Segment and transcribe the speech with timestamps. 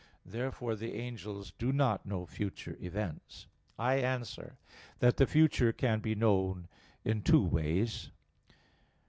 [0.25, 3.45] Therefore the angels do not know future events.
[3.77, 4.57] I answer
[4.97, 6.67] that, The future can be known
[7.05, 8.09] in two ways.